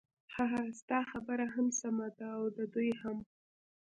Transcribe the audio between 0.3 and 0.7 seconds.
ههه